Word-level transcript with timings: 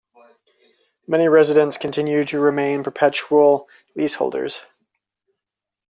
Many 1.05 1.27
residents 1.27 1.77
continue 1.77 2.23
to 2.23 2.39
remain 2.39 2.83
perpetual 2.83 3.69
leaseholders. 3.95 4.59